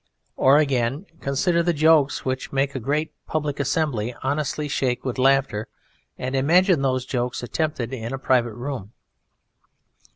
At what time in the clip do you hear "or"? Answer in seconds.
0.35-0.57